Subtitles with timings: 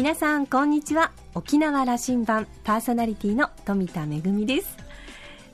[0.00, 1.12] 皆さんこんにちは。
[1.34, 4.78] 沖縄羅針盤パーソナリティの富田恵です。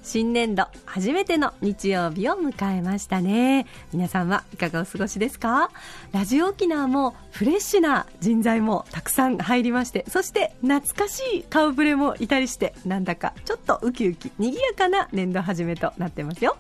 [0.04, 3.66] 新年度初めての日曜日を迎えましたね。
[3.92, 5.72] 皆さんはいかがお過ごしですか？
[6.12, 16.56] ラジオ沖縄もフレッシュな人材もたくさん入りましてそして懐かしい顔ぶれもいたりしてなんだかちょっとウキウキ賑やかな年度始めとなってますよ。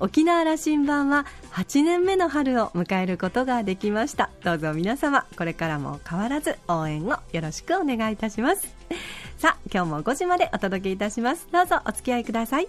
[0.00, 4.30] 沖縄羅針盤は8年目の春を迎えることができました。
[4.44, 8.74] どうぞ皆様これからも変わらず応援をよろしくお願いいたします。
[9.38, 11.48] さあ今日も5時までお届けいたします。
[11.52, 12.68] どうぞお付き合いください。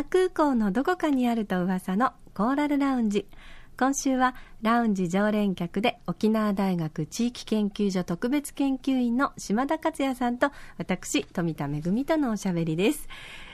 [0.00, 3.26] 那覇空港のどこかにあると噂のコーラルラウンジ。
[3.78, 13.08] 今週はラウンジ常連客で沖縄大学地域研究所特別研究員の島田克也さんと私富田恵とのおしゃべりです。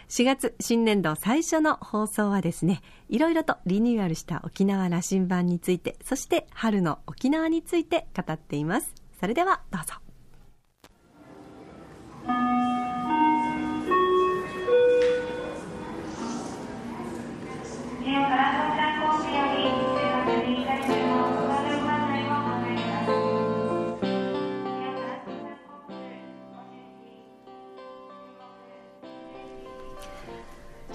[0.09, 8.95] 4月新年度最初の放送はですねいろいろとリニューアルした沖縄羅針盤についてそして春の沖縄について語っています。
[9.19, 9.95] それではどうぞ。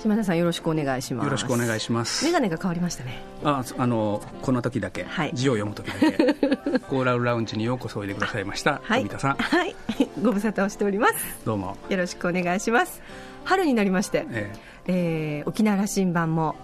[0.01, 1.25] 島田さんよろしくお願いします。
[1.25, 2.25] よろしくお願いします。
[2.25, 3.21] メガネが変わりましたね。
[3.43, 6.79] ああのこの時だけ、はい、字を読む時だけ。
[6.89, 9.35] コーラルラウンジにようこそおいでくださいました富田さん。
[9.35, 9.75] はい。
[10.23, 11.13] ご無沙汰をしております。
[11.45, 11.77] どうも。
[11.89, 12.99] よろしくお願いします。
[13.43, 14.51] 春になりまして、え
[14.87, 15.39] え。
[15.39, 16.55] えー、沖縄羅針盤も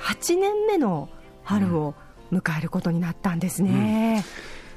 [0.00, 1.08] 8年目の
[1.42, 1.94] 春を
[2.32, 4.24] 迎えることになったんですね、うん、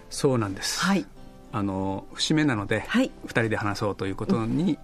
[0.10, 0.80] そうなんです。
[0.80, 1.06] はい。
[1.52, 4.78] あの節目なので、はい、2人で話そうということに、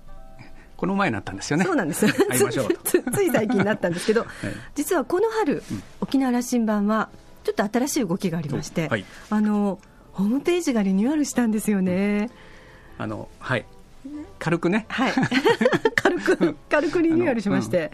[0.77, 1.65] この前になったんですよね。
[1.65, 2.07] そうなんです。
[2.07, 4.29] 会いましょう つつい最近になったんですけど、はい、
[4.75, 7.09] 実はこの春、うん、沖縄羅針盤は
[7.43, 9.79] ちょっと新しい動きがありまして、はい、あの
[10.13, 12.29] ホームページがリニューアルしたんですよね。
[12.97, 13.65] あのはい。
[14.39, 14.85] 軽くね。
[14.89, 15.13] はい。
[15.95, 17.91] 軽く軽くリニューアルしまして、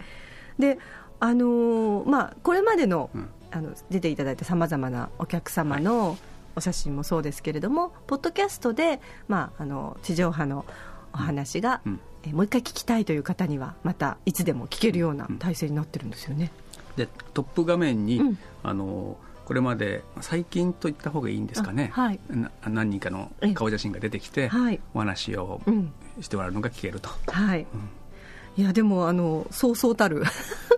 [0.58, 0.78] うん、で
[1.20, 6.18] あのまあこれまでの、うん、あの出ていただいたさまざまなお客様の、
[6.56, 10.64] お写真もそうですけれども、ポッドキャストで、まあ、あの地上波の
[11.12, 16.50] お話が、うん、えもう一回聞きたいという方にはまたいつでも聞けるような体制になってるんですよね。
[16.96, 22.20] でトップ画面に、うん、あのこれまで最近といった方がいいんですかね、はい、
[22.68, 25.60] 何人かの顔写真が出てきて、はい、お話を
[26.20, 27.10] してもらうのが聞けると。
[27.26, 27.66] はい、
[28.56, 30.22] いやでもあのそうそうたる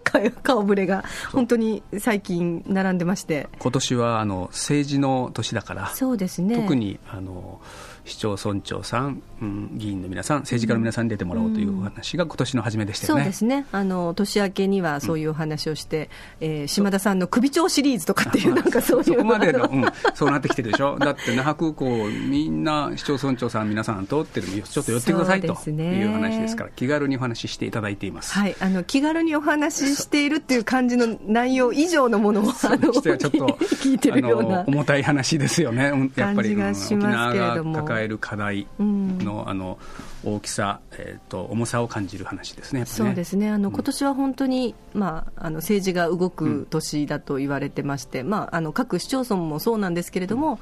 [0.42, 3.48] 顔ぶれが本当に最近並んでまして。
[3.58, 5.88] 今年はあの政治の年だから。
[5.94, 6.56] そうですね。
[6.56, 7.60] 特にあの
[8.04, 13.66] 市町村長さん、うん、議員の皆さん、政治家の皆さんに出てもらおうというお話が今年の初めでしたよね、そうですね。
[13.70, 16.10] あの年明けにはそういうお話をして、
[16.40, 19.04] うん、えー、島田さんの首長シリーズとかっていう、なんかそういう。
[19.04, 33.28] そこまでの、うん、そうなってきてるでしょ、だって那覇空港、みんな市町村長さん、皆さん通ってるのちょっと寄ってくださいという話ですから、気軽にお話ししていただいています、はい、あの気軽にお話ししているっていう感じの内容以上のものを、あのちょっと
[33.82, 37.62] 聞いてるような重たい話ですよね、やっぱり、うん、沖縄が
[37.92, 39.78] 抱える課題の,、あの
[40.24, 42.86] 大きさ、えーと、重さを感じる話ですね、ね。
[42.86, 43.50] そうですね。
[43.50, 50.58] あの、今年は本当に、まあ、あの政治が動く年だと言われてまして、うん、まあ、あの各市町村もそうなんですけれども、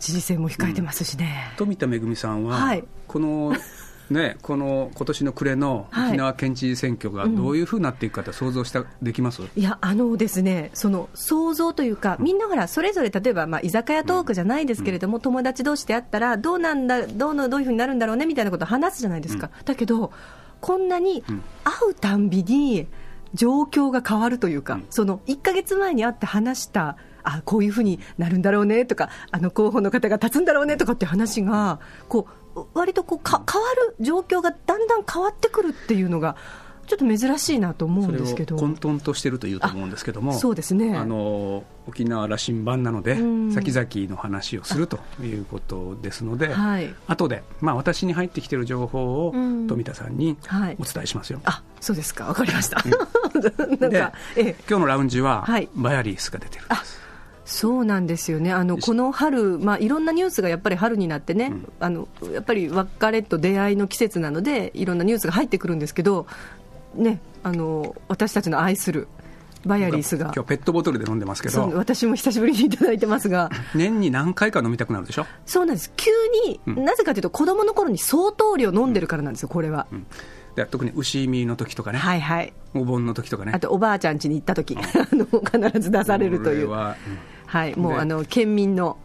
[0.00, 1.52] 知事選も控えてますしね。
[1.56, 3.54] 富田恵さんは、はい、この
[4.10, 20.12] ね、この今年の暮れの沖縄県知事選挙がどういうふうになっていくかって想像したできます、いやあのですねその想像というか、みんなほらそれぞれ例えば、まあ、居酒屋トークじゃないですけれども、うん、友達同士であったらどうなんだどうのどういうふうになるんだろうねみたいなことを話すじゃないですか、うん、だけど
[20.60, 22.86] こんなに会うたんびに
[23.34, 32.37] 状況が変わるというか、うん、その1か月前に会って話したあこういうふうになるんだろうねとかあの候補の方が立つんだろうねとかって話がこう
[32.74, 36.36] 割とこうか変わる状況がだんだん変わってくるっていうのが
[36.88, 38.56] ちょっと珍しいなと思うんですけど。
[38.56, 40.96] 混沌としてるというと思うんですけどもそうですね。
[40.96, 43.16] あの沖縄羅針盤なので、
[43.52, 49.32] 先々の話をするということですので、はい、後で、まあ、私に入ってきている情報を
[49.68, 50.36] 富田さんに
[50.78, 51.40] お伝えしますよ。
[51.44, 52.26] はい、あそうですか。
[52.26, 57.07] わかりました、うん、 なんか、ええ、今日のラウンジは、バヤリースが出てるんです。
[57.48, 58.52] そうなんですよね。
[58.52, 66.26] あのこの春、まあ、いろんなニュースがやっぱり春になってね、うん、あのやっぱり別れと出会いの季節なのでいろんなニュースが入ってくるんですけど、
[66.94, 69.08] ね、あの私たちの愛する
[69.64, 70.26] バヤリースが。
[70.34, 71.70] 今日ペットボトルで飲んでますけど。
[71.74, 73.50] 私も久しぶりにいただいてますが。
[73.74, 75.26] 年に何回か飲みたくなるでしょ？
[75.46, 75.90] そうなんです。
[75.96, 76.10] 急
[76.46, 80.06] に、うん、なぜかというと子供の頃に相当量飲んでるからなんですよこれは、うん。
[80.54, 83.52] で特に牛見の時とかね、はいはい、お盆の時とかね。
[83.54, 85.26] あとおばあちゃん家に行った時、うん、 あの
[85.70, 86.70] 必ず出されるという。
[86.70, 86.96] は、
[87.48, 88.98] はい、もうあの県民の、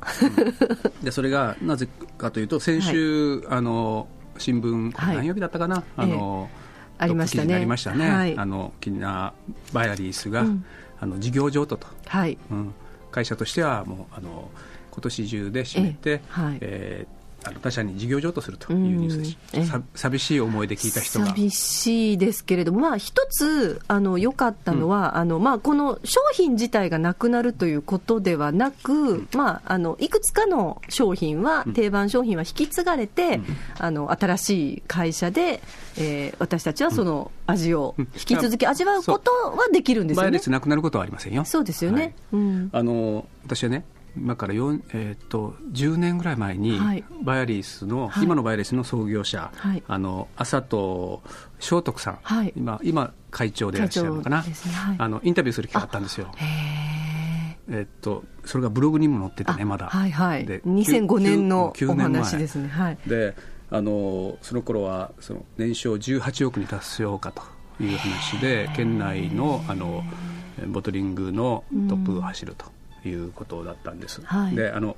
[1.02, 1.88] でそれがなぜ
[2.18, 4.08] かというと先週、はい、あの
[4.38, 7.04] 新聞、はい、何曜日だったかな、あの、ええ。
[7.06, 7.56] ありましたね。
[7.56, 8.10] ありましたね。
[8.10, 9.34] はい、あの沖縄
[9.72, 10.66] バイアリースが、うん、
[11.00, 12.38] あの事業譲渡と、はい。
[12.52, 12.74] うん、
[13.12, 14.52] 会社としてはもうあの
[14.92, 16.22] 今年中で締めて、え。
[16.28, 16.58] はい。
[16.60, 21.28] えー、あの他社に事業譲渡するというニュースでした、寂しい思いで聞いた人が。
[21.28, 33.42] 寂しいですけれども、まあ、一つあの良かったのは、うん、あのまあ、この商品自体がなくなるということではなく、うん、まあ、あのいくつかの商品は、うん、定番商品は引き継がれて、
[33.80, 35.62] あの新しい会社で、
[35.98, 40.40] えー、私たちはその味を引き続き味わうことはできるんですよね。
[40.48, 41.46] なくなることはありませんよ。
[41.46, 51.22] そうですよね、はい、あの私はね今から4、えーと、10年ぐらい前に、はい、バイアリースの、はい、今のバイアリースの創業者、はい、あの朝と
[51.60, 54.54] 聖徳さん、はい、今今会長でいらっしゃるのかな、ね、
[54.98, 56.32] あのインタビューする機会があったんですよ。
[57.70, 59.88] えっと、それがブログにも載っててね、まだ。
[59.88, 62.68] はいはい、で2005年のお話ですね。
[62.68, 63.36] はい、で
[63.72, 67.42] あのその頃はその年商18億に達しようかと
[67.82, 70.04] いう話で、県内のあの
[70.68, 72.66] ボトリングのトップを走ると。
[73.10, 74.22] いうことだったんです。
[74.26, 74.98] はい、であの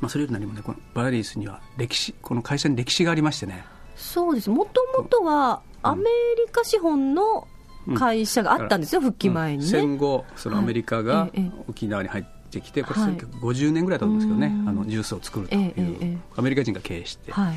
[0.00, 3.64] まあ、それより何もねこのバラリースには歴史この会社に歴史がありましてね。
[3.96, 4.50] そうです。
[4.50, 7.48] もともとはアメリカ資本の
[7.94, 11.30] 会社があったんですよ、うん、復帰前に、ね、戦後そのアメリカが
[11.68, 17.56] 沖縄に入ってきて、これ1950年ぐらいだと思うんですけどね、あのジュースを作るという、アメリカ人が経営して、はい、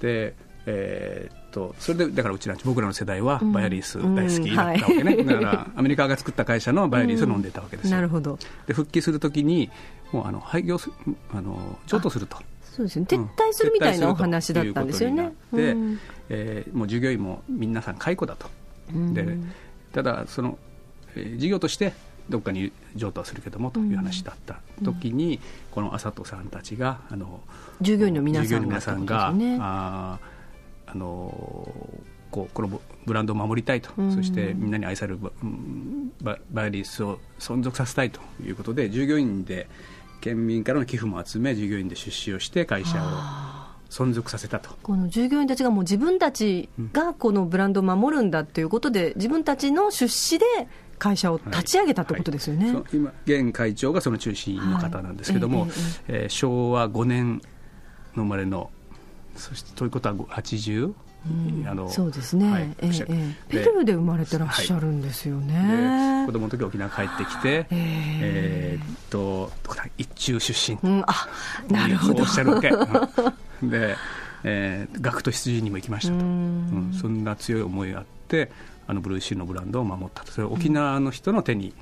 [0.00, 0.34] で
[0.66, 8.38] えー、っとそれでだからうちら僕らの世代はバイアリース大好きだったわけね、うんはい、だからアメリカが作った会社のバイアリースを飲んでたわけですよ、なるほど。
[8.66, 9.70] で復帰するときに
[10.12, 10.90] もうあの廃業す
[11.32, 12.38] あの譲渡すると。
[12.62, 13.06] そうですね。
[13.08, 18.48] 撤退するみたいなお話だったんですよね、で、うん、えー、もう従業員も皆さん解雇だと、
[19.12, 19.36] で
[19.92, 20.58] ただその、
[21.16, 21.92] えー、事業として
[22.28, 25.40] どっかに譲渡するけどもという話だった時に、うん、
[25.72, 27.40] この麻人さんたちがあの
[27.80, 28.44] 従業員の皆
[28.80, 30.37] さんが、ね、ああ
[30.94, 31.76] の
[32.30, 35.18] こうこのブランドを守りたいと、うん、そしてみんなに愛される
[36.20, 39.68] ババイリスを存続させたいということで従業員で
[40.20, 44.70] 県民からの寄付も集め従業員で出資をして会社を存続させたと。
[44.82, 50.44] この従業員たちがもう自分たちがこのブランドを守るんだということで、自分たちの出資で
[50.98, 52.74] 会社を立ち上げたということですよね、はい。
[52.74, 57.40] はい、今現会長がその中心の方なんですけども、はい、えー、えー、昭和5年
[58.14, 58.70] の生まれの
[59.38, 60.92] そしてということは80
[61.66, 69.50] あのそうですね、はいえー、ペルーで生まれてらっしゃるんですよね、はい、子供の時沖縄帰ってきて、えー、えー、っと
[69.98, 71.28] 一中出身、うん、あ
[71.68, 72.22] なるほど。
[72.22, 72.70] おっしゃるわけ。
[73.62, 73.96] で、
[74.44, 78.50] えー、学徒出陣にも行きましたと、うん、そんな強い思いがあって
[78.86, 80.32] あのブルーシールのブランドを守ったと。
[80.32, 81.74] それ沖縄の人の手に、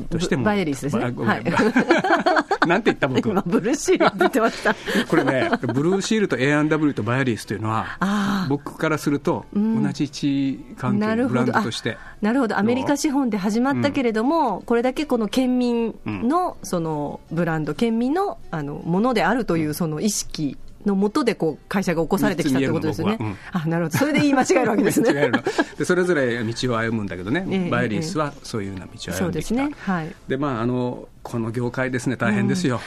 [0.00, 0.44] としても。
[0.44, 1.44] バイエリスですね、はい、
[2.66, 3.28] なんて言った僕。
[3.28, 4.74] 今ブルーシールってました。
[5.08, 9.60] これねブルーシールと A&W とバイアリスというのは僕からすると同
[9.92, 11.98] じ位置関係、うん、ブランドとして。
[12.20, 12.56] なるほど。
[12.56, 23.16] アメリカ資本で始まったけれども、うん、これだけこの県民のそのブランド県民のあのものであるというその意識のもとでこう会社が起こされてきたということですよね。
[23.20, 25.30] うん、あなるほど、それで言い間違えるわけですね。
[25.78, 29.12] でそれぞれ道を歩むんだけどね、えー、バイリスはそういうような道を歩んできた。
[29.14, 29.70] そうですね。
[29.80, 30.14] はい。
[30.28, 32.16] でまああのこの業界ですね。
[32.16, 32.80] 大変ですよ。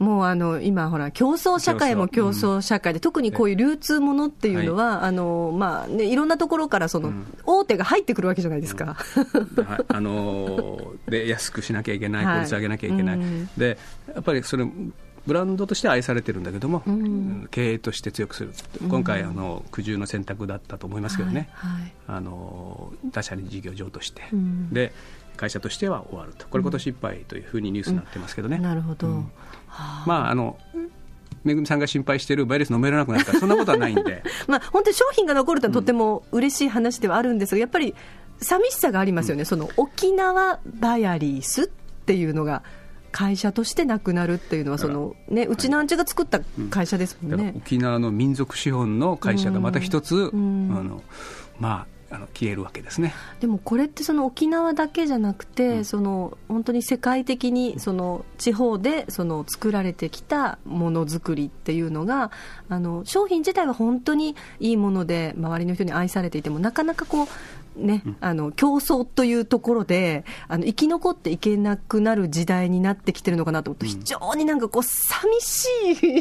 [0.00, 2.60] うん、もうあの今、ほら競争社会も競争。
[2.60, 7.12] 社会で、うん、特にこういう流通ものっていうのは、はい、あのまあね、いろんなところからその、
[7.44, 13.20] 大手が入ってくるわけじゃないですか、はい、あので安くしなきゃいけな い、効率上げなきゃいけない、
[13.56, 13.78] で
[14.14, 14.66] やっぱりそれ
[15.26, 18.52] ブランドとして愛されてるんだけども、うん、経営として強くする、
[18.88, 24.92] 今回あの苦渋の選択だったと思いますけどね、はいはい、あの他社に事業譲渡して、うん、で
[25.36, 28.58] 会社としては終わると、これ、今年いっぱいというふうにニュースになってますけどね。
[28.58, 29.24] なるほど、
[30.06, 30.58] まああの
[31.44, 34.22] めぐみさんが心配しているバイレス飲めらなくなるから、そんなことはないんで。
[34.46, 37.94] まあ本当に商品が残るとはとても嬉しい話ではあるんですが、やっぱり
[38.40, 42.62] 寂しさがありますよね、その沖縄バイアリースっていうのが。
[43.12, 46.40] 会社としてなくなるっていうのはその、ね、うちなんちが作った
[46.70, 51.02] 会社ですもんね、うん、沖縄の民族資本の会社がまた一つ、うん、あの
[51.60, 53.14] まあ、あの消えるわけですね。
[53.40, 62.30] でもこれってその沖縄だけじゃなくて、うん、その本当に世界的にその地方でその作られてきたものづくりっていうのが
[62.68, 67.26] あの商品自体は本当にいいもので周りの人に愛されていてもなかなかこう
[67.76, 75.66] ね、うん、あの競争というところであの生き残っていけなくなる時代になってきてるのかなと思って、うん、非常になんかこう寂し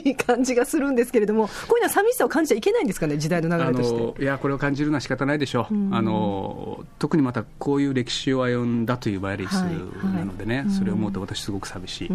[0.09, 4.23] い感じがするんですけれどもこういうのは寂しさを感じちゃいけないんですかね時代の流れとして。
[4.23, 12.09] いやこれを感じるのは仕方ないでしょう、うん、あの特にまたこういう歴史を歩んだというバイリスなのでね、はいはい、それを思うと私すごく寂しい、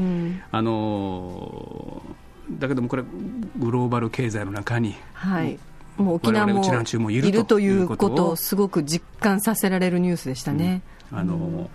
[0.50, 2.02] あの
[2.50, 3.02] だけどもこれ
[3.58, 5.58] グローバル経済の中に、はい
[5.96, 8.30] もう沖縄もいるということ。
[8.30, 10.82] をすごく実感させられるニュースでしたね。
[11.12, 11.70] うん、あの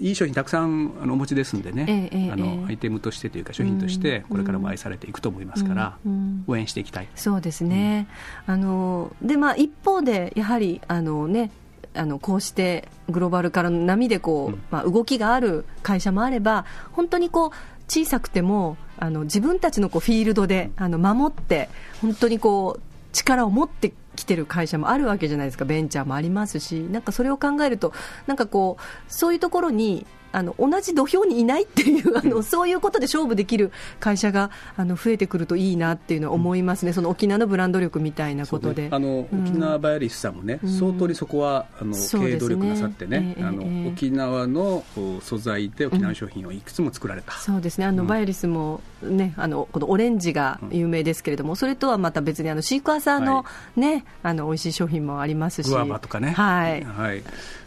[0.00, 5.98] いい商品たくさんあのお持ちですんでね、ええあのアイテムとしてというか商品としてこれからも愛されていくと思いますから、
[6.46, 7.08] 応援していきたい。
[7.14, 8.08] そうですね、
[8.46, 11.52] あのでまあ、一方でやはりあの、ね、
[11.94, 17.50] あのこうしてグローバルからの波でこう、まあ、動きがある会社もあれば本当にこう
[17.88, 21.68] 小さくてもあの自分たちのこうフィールドであの守って
[22.00, 27.92] 本当にこう力を持ってきてる会社もあるわけじゃないですか、ベンチャーもありますし、なんかそれを考えると、
[28.26, 33.70] なんかこう、そういうところにあの同じ土俵にいないっていうあの、うん、そういうことで勝負できる
[34.00, 44.84] 会社があの増えてくるといいなっていうのは思いますね、うん、その沖縄のブランド力みたいなことで、ね、あの、うん、沖縄バイアリスさんもね、相当にそこはあの、経営努力なさってね、あの沖縄の
[45.22, 47.86] 素材で沖縄商品をいくつも作られた、そうですね。
[47.86, 53.44] あの、バイアリスも、ね、あのこのオレンジが有名ですけれども、それとはまた別にあのシークワーサーの,、
[53.76, 55.68] ね、はい、あの美味しい商品もありますし。
[55.68, 57.22] グアバとかね、はい、はい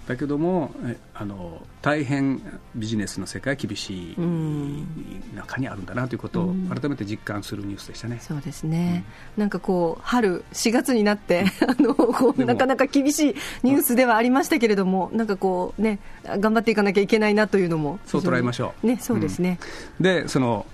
[0.08, 0.72] だけども
[1.16, 2.42] あの大変
[2.76, 4.16] ビジネスの世界厳しい
[5.36, 9.04] 中にあるんだなということを改めて実感するニュースでしたね、そうですね、
[9.38, 16.00] うん、なんかこう春4月になって あのこうなかなか厳しいニュースではありましたけれどもなんかこうね
[16.40, 18.88] 頑張っていかなきゃいけないなというのもそう捉えましょう。
[18.88, 19.60] ねそうですね、
[20.00, 20.66] うん、でその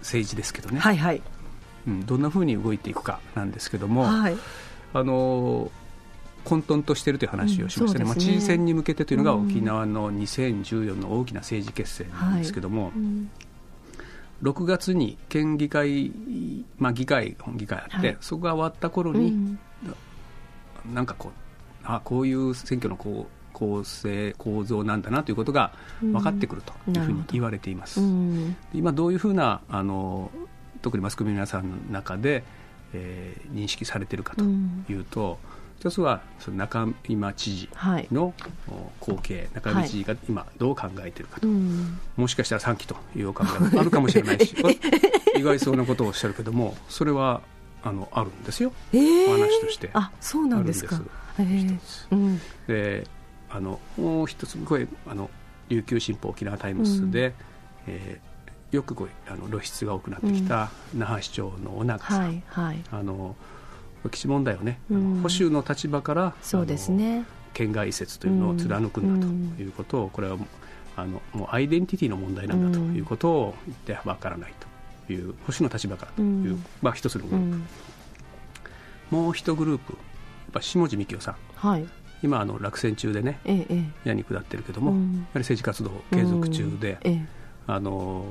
[0.00, 0.80] 政治ですけどね。
[0.80, 1.22] はいはい。
[1.86, 4.36] うん、どんなふうに動いていくかなんですけども、はい、
[4.92, 5.70] あの
[6.44, 12.92] 混沌としているという話をしましたね,、まあ、知事選に向けてというのが沖縄の2014の大きな政治決戦なんですけども、はい
[14.42, 16.12] 6月に県議会、
[16.78, 19.58] まあ、議会、本議会あって、はい、そこが終わった頃に、うん、
[20.94, 21.32] なんかこう、
[21.84, 28.00] あこういう選挙のこう構成、構造なんだなということが分かってくるというふうに言われています。
[28.00, 30.30] うん、今どういうふうなあの
[30.80, 32.42] 特にマスコミの皆さんの中で、
[32.94, 35.49] えー、認識されているかというと、うん
[35.80, 37.68] 一つはその仲井眞知事
[38.12, 38.34] の
[39.00, 41.56] 後継、はい、仲井眞知事が今どう考えているかと、はい、
[42.20, 44.54] もしかしたら3期というお考えがあるかもしれないし
[45.34, 47.40] 意外そうなことをおっしゃるけどもそれは
[47.82, 49.88] あのあるんですよ、えー、話として。
[49.94, 51.00] あそうなんですか。
[51.38, 51.78] えー、
[52.10, 53.06] うん、で
[53.48, 55.30] あのもう一つこれあの
[55.70, 57.34] 琉球新報沖縄タイムズで、うん、
[57.86, 63.34] えー、よくこうあの露出が多くなってきた那覇市長の尾長さん、はいはい、あの
[64.08, 67.24] 基地問題をね、うん、保守の立場からそうですね。
[67.52, 70.38] 県外移設というのを貫くんだということを、これは
[70.96, 74.54] あのもうアイデンティティの問題なんだということを言ってはばからない
[75.06, 77.64] という保守の立場からという、まあ、一つのグルー
[79.10, 80.00] プ、もう一グループやっ
[80.52, 81.86] ぱ下地幹雄さん、はい、
[82.22, 87.24] 今あの落選中でね、ええ、矢に下ってるけども、やはり政治活動継続中で、え、
[87.66, 88.24] あの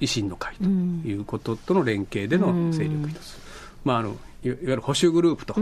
[0.00, 3.47] 維新の会ということとの連携での勢力一つ。
[3.84, 5.60] まあ、あのいわゆる保守グループと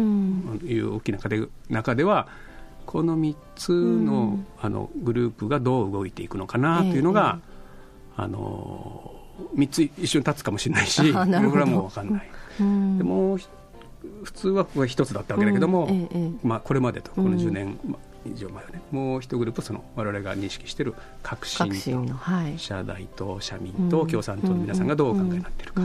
[0.66, 1.18] いう大きな
[1.68, 2.28] 中では、
[2.84, 7.40] この3つの,、あのグループがどう動いていくのかなというのが、
[8.16, 9.14] あの
[9.56, 11.30] 3つ一緒に立つかもしれないし、これ
[11.60, 12.30] はもう分かんない。
[12.58, 12.64] で
[13.04, 13.38] も
[14.22, 15.88] 普通はここが1つだったわけだけども、
[16.42, 17.78] まあ、これまでとこの10年
[18.24, 21.68] 以上前はね、もう一グループその我々が認識している革新
[22.08, 25.82] と、はい、社大と社民と共産党の皆さんがどうお考えになっているか。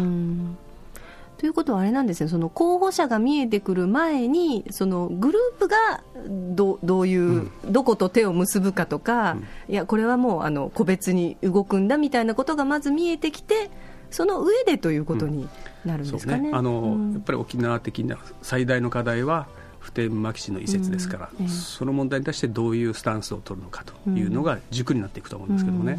[1.42, 13.72] ということはあれなんですね、その候補者が見えてくる前に、そのグループがどどういう、うん、どこと手を結ぶかとか、うん、いや、これはもうあの個別に動くんだみたいなことがまず見えてきて、
[14.12, 15.50] その上でということに
[15.84, 16.52] なるんですかね。
[16.52, 16.52] ね。
[16.54, 19.48] あのやっぱり沖縄的な最大の課題は、
[19.80, 25.98] 普天間基地の移設ですから、うん、その問題に対してどういうスタンスを取るのかというのが軸になっていくと思うんですけどもね。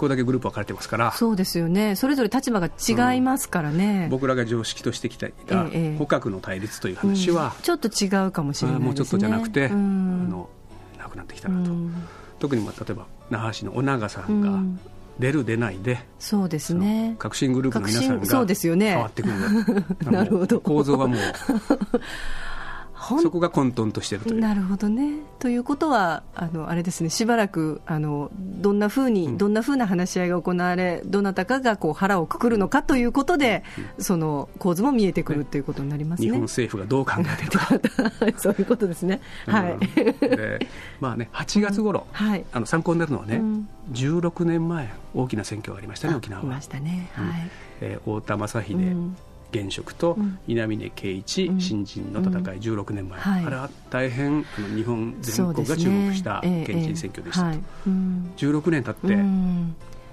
[0.00, 1.12] これだけグループ分かれてますから。
[1.12, 1.94] そうですよね。
[1.94, 5.28] それぞれ立場が違いますからね、うん、僕らが常識としてきた
[5.98, 10.48] 捕獲の対立という話は、うん、ちょっと違うかもしれない、ね、もうちょっとじゃなくて、うん、あの
[10.96, 11.70] なくなってきたなと、
[12.38, 14.62] 特に例えば那覇市の尾長さんが、
[15.18, 17.16] 出る出ないでそうですね。
[17.18, 18.38] 革新グループの皆さんが変
[18.98, 20.60] わってくる、ね、 なるほど。
[20.60, 21.18] 構造がもう
[23.18, 24.40] そこが混沌としているという。
[24.40, 25.14] なるほどね。
[25.38, 27.10] ということはあのあれですね。
[27.10, 33.64] しばらくあのどんなふうに、うん、どんなふうな話し合いが行われどなたかがこう腹をくくるのかということで、
[33.96, 37.50] うん、その構図も見えてくるということになりますね、日本政府がどう考えてる
[38.30, 38.36] か。
[38.38, 39.78] そういうことですね、はい、
[40.20, 40.66] で
[41.00, 46.48] まあね8月頃、はい、あの参考になるのはね、うん、16年前大きな選挙がありましたね沖縄は。
[46.48, 47.50] ましたね、はい。
[47.80, 48.76] えー、太田正秀、
[49.52, 50.16] 現職と
[50.46, 57.42] 稲峰圭一新人の戦い、16年前、はい、あれは大変あの日本全国が注目した県知事選挙でした。
[57.42, 57.90] と、ねえ。
[57.90, 59.16] ーはい、16年経って、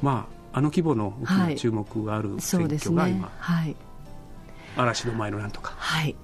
[0.02, 3.76] まあ、あの規模の大きな注目がある選挙が今、はい、
[4.76, 5.74] 嵐の前のなんとか。
[5.78, 6.16] はい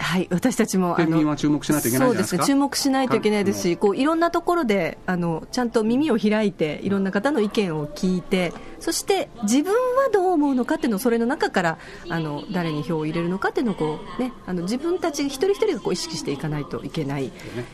[0.00, 11.78] はい、私たちも県民は注目しないといけないそうですね、注目しないといけないですし、こういろんなところであのちゃんと耳を開いて、いろんな方の意見を聞いて、そして自分はどう思うのかっていうのを、それの中から
[12.08, 17.30] あの誰に票を入れるのかっていうのをこう、ね、あの自分たち一人一人がこう意識していかないといけない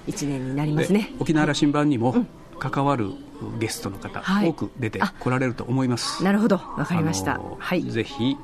[0.06, 1.12] 1年になりますね。
[1.18, 2.26] 沖縄羅針盤にも、
[2.58, 3.10] 関わる
[3.58, 6.24] ゲストの方、多く出てこられると思います。
[6.24, 7.40] なるほど、わかりました。
[7.58, 8.36] はい、ぜひ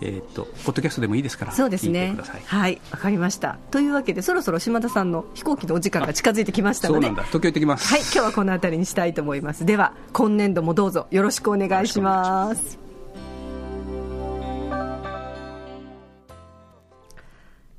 [0.00, 2.16] えーと、ポッドキャストでもいいですからそうですね。
[2.46, 3.58] はいわかりました。
[3.70, 7.22] というわけでそろそろ島田さんの飛行機のお時間が近づいてきましたのでそうなんだ。
[7.24, 7.88] 東京行ってきます。
[7.88, 9.64] はい今日はこの辺りにしたいと思います。
[9.64, 11.06] では今年度もどうぞ。
[11.10, 12.84] よろしくお願いします。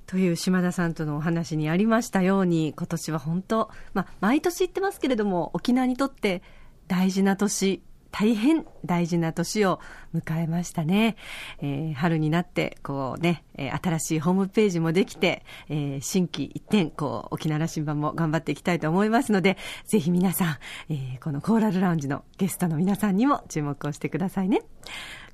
[0.07, 6.41] という島田さんとのお話にありましたように今年は本当、まあ、毎年言ってますけれども沖縄にとって
[6.87, 7.81] 大事な年
[8.17, 9.81] 大変大事な年を
[10.15, 11.17] 迎えましたね。
[11.61, 24.61] えー、春になって、こうね、え、新しいホームページもできて、えー、新規一点、こう、沖縄羅針盤も頑張っていきたいと思いますので、ぜひ皆さん、えー、このコーラルラウンジのゲストの皆さんにも注目をしてくださいね。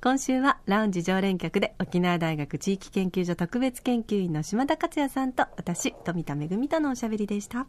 [0.02, 7.68] 今週はラウンジ常連客で沖縄大学地域研究所特別研究員の島田克也さんと私、富田恵とのおしゃべりでした。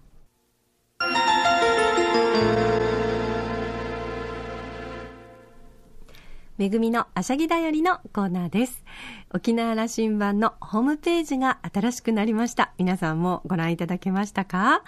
[6.63, 8.86] めぐみのあしゃぎだよりのコーナーです。
[9.36, 12.72] 沖縄羅針盤のホームページが新しくなりました。
[12.78, 14.84] 皆さんもご覧いただけましたか、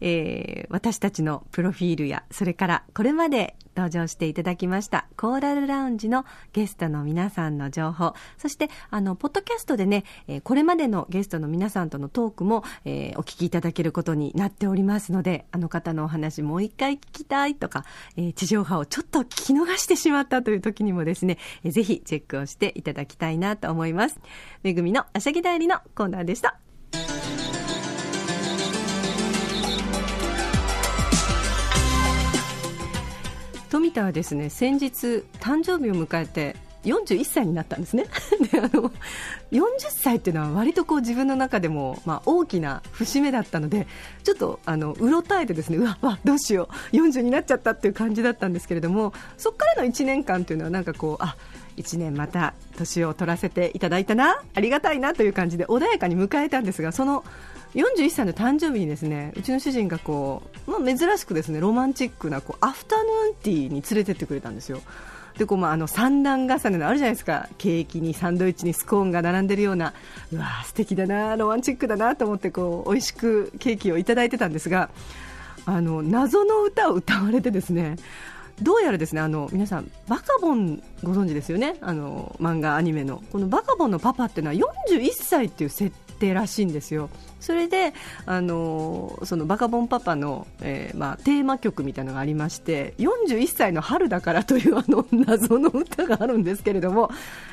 [0.00, 17.84] えー、私たちのプロフィールや、それからこれまで登場していただきましたコーラルラウンジのゲストの皆さんの情報、そしてあの、ポッドキャストでね、えこれまでのゲストの皆さんとのトークも、えー、お聞きいただけることになっておりますので、あの方のお話もう一回聞きたいとか、
[18.16, 23.89] えー、地上波をちょっと聞き逃してしまったという時にもですね、えー、ぜひチェックをしていただきたいなと思います。
[24.62, 26.58] めぐみのあしゃぎだよりのコーナーでした。
[33.70, 38.06] 富田はですね先日誕生日を迎えて41歳になったんですね。
[38.50, 38.90] であの
[39.52, 43.86] 40歳っていうのは割とこう自分の中でも、まあ、大きな節目だったので
[44.24, 46.96] ちょっとあのうろたえてですねうわわどうしよう。
[46.96, 51.36] 40になっちゃったっていう感じだったんですけれどもそこからの1年間というのはなんかこうあ
[51.80, 54.42] 1年また年を取らせていただいたな。
[54.54, 57.24] ありがたいなという感じで穏やかに迎えたんですがその
[57.74, 64.80] 41歳の誕生日にですねうちの主人がこう、まあ、珍しくですねロマンチックなこうアフタヌーンティーに連れてってくれたんですよ。
[65.38, 67.48] でこうまああの三段重ねのあるじゃないですか。
[67.58, 69.94] ケーキにサンドイッチにスコーンが並んでるような。
[70.32, 74.90] うわ素敵だなロマンチックだなと思ってこう美味しくケーキをいただいてたんですが
[75.66, 77.96] あの謎の歌を歌われてですね
[78.62, 81.76] どうやらですねあの皆さんバカボンご存知ですよね？
[81.80, 83.22] あの漫画アニメの。
[83.32, 87.08] このバカボンのパパっていうのは41歳っていう設定らしいんですよ。
[87.40, 87.94] それで、
[88.26, 97.10] あのそのバカボンパパの、えーまあ、テーマ曲みたいなのがありまして41歳の春だからというあの謎の歌があるんですけれども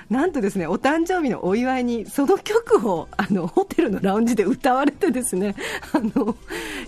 [0.09, 5.55] なんとですねお誕生日のお祝いにその曲をあのホテルのラウンジで歌われてですね
[5.93, 6.35] あの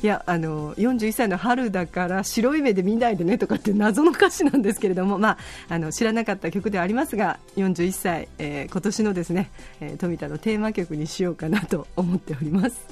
[0.01, 5.37] いやあの41歳の春だから白い目で見ないでねとかって謎の歌詞なんですけれども、まあ、
[5.69, 12.88] あの知らなかった曲ではありますが41歳、えー、今年のですね、え、富田のテーマ曲にしようかなと思っております。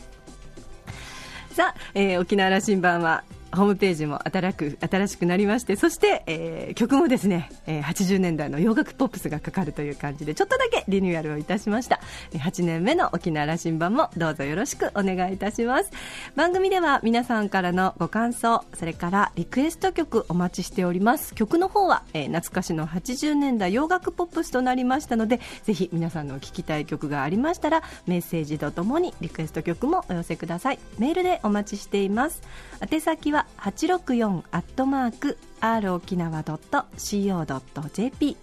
[1.58, 3.24] さあ、えー、沖縄羅針盤は
[3.58, 12.00] ホームページも新く新しくなりましてそして、えー、曲もですね、えー、80年代の洋楽ポップスがかかるという感じでちょっとだけリニューアルをいたしました。
[12.34, 15.92] 8年目の沖縄羅針盤もどうぞよろしくお願いいたします。
[16.36, 21.34] 番組では皆さんからのご感想それからリクエスト曲お待ちしております。
[21.34, 30.80] 曲の方は、えー、懐かしの80年代洋楽ポップスとなりましたのでぜひ皆さんの聴きたい曲がありましたらメッセージとともにリクエスト曲もお寄せください。
[31.00, 32.42] メールでお待ちしています。
[32.80, 38.38] 宛先は864アットマーク r 沖縄 .co.jp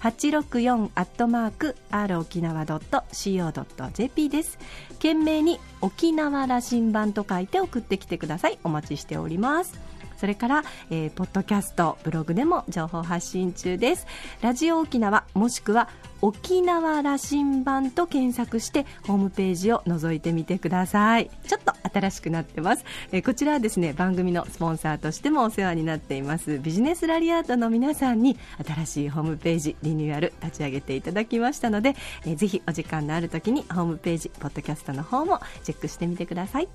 [0.00, 4.58] 864アットマーク r 沖縄 .co.jp です。
[4.94, 8.58] 懸命に沖縄羅針盤と書いて送ってきてください。
[8.64, 9.80] お待ちしております。
[10.18, 14.06] それから、えー、ポッドキャストブログでも情報発信中です。
[14.42, 15.88] ラジオ沖縄もしくは
[16.20, 21.30] 沖縄羅針盤と検索してホームページを覗いてみてください。
[21.46, 26.58] ちょっと新しくなってます、えー、こちらはですね番組のスポンサーとしてもお世話になっています。
[26.58, 31.94] ビジネスラリアートの皆さんに新しいホームページリニューアル立ち上げていただきましたので、
[32.26, 36.68] えー、ぜひお時間のある時にホームページポッドキャストの方もチェックしてみてください。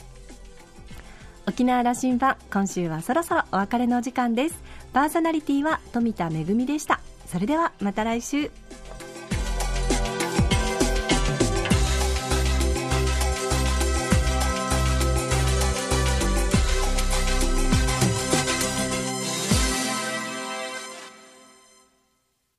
[1.47, 4.62] 沖縄羅針盤今週はそろそろお別れのお時間です。
[4.93, 6.99] パーソナリティは富田恵でした。
[7.25, 8.51] それではまた来週。